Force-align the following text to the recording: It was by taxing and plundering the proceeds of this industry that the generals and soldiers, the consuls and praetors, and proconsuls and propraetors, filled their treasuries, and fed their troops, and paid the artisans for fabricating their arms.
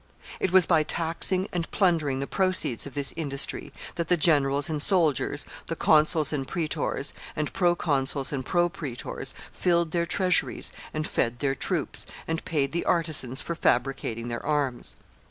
It 0.39 0.51
was 0.51 0.65
by 0.65 0.81
taxing 0.81 1.47
and 1.53 1.69
plundering 1.69 2.21
the 2.21 2.25
proceeds 2.25 2.87
of 2.87 2.95
this 2.95 3.13
industry 3.15 3.71
that 3.97 4.07
the 4.07 4.17
generals 4.17 4.67
and 4.67 4.81
soldiers, 4.81 5.45
the 5.67 5.75
consuls 5.75 6.33
and 6.33 6.47
praetors, 6.47 7.13
and 7.35 7.53
proconsuls 7.53 8.33
and 8.33 8.43
propraetors, 8.43 9.35
filled 9.51 9.91
their 9.91 10.07
treasuries, 10.07 10.71
and 10.91 11.07
fed 11.07 11.37
their 11.37 11.53
troops, 11.53 12.07
and 12.27 12.43
paid 12.45 12.71
the 12.71 12.83
artisans 12.85 13.41
for 13.41 13.53
fabricating 13.53 14.27
their 14.27 14.43
arms. 14.43 14.95